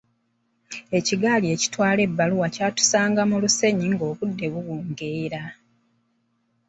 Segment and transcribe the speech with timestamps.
[0.97, 5.43] Ekigaali ekitwala ebbaluwa kyatusanga mu lusenyi ng'obudde buwungeera.